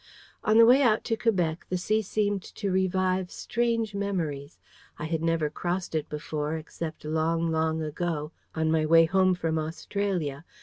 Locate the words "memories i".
3.93-5.05